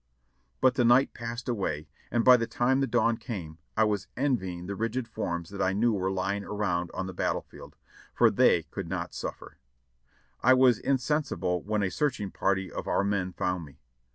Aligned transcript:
But 0.61 0.73
the 0.73 0.83
night 0.83 1.13
passed 1.13 1.47
away, 1.47 1.87
and 2.09 2.25
by 2.25 2.35
the 2.35 2.47
time 2.47 2.79
the 2.79 2.87
dawn 2.87 3.17
came 3.17 3.59
I 3.77 3.83
was 3.83 4.07
envying 4.17 4.65
the 4.65 4.73
rigid 4.75 5.07
forms 5.07 5.51
that 5.51 5.61
I 5.61 5.73
knew 5.73 5.93
were 5.93 6.09
lying 6.09 6.43
around 6.43 6.89
on 6.95 7.05
the 7.05 7.13
battle 7.13 7.43
field, 7.43 7.75
for 8.11 8.31
they 8.31 8.63
could 8.63 8.87
not 8.89 9.13
suf 9.13 9.37
fer. 9.37 9.57
I 10.41 10.55
was 10.55 10.79
insensible 10.79 11.61
when 11.61 11.83
a 11.83 11.91
searching 11.91 12.31
party 12.31 12.71
of 12.71 12.87
our 12.87 13.03
men 13.03 13.33
found 13.33 13.63
me. 13.63 13.79